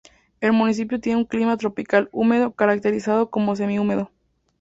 [0.39, 4.09] El municipio tiene un clima tropical húmedo, caracterizado como semi-húmedo.